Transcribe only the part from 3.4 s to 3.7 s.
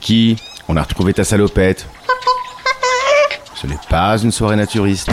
Ce